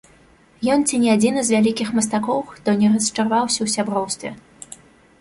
[0.75, 4.29] Ён ці не адзіны з вялікіх мастакоў, хто не расчараваўся ў сяброўстве.